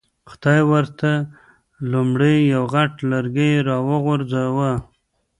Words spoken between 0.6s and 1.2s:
ورته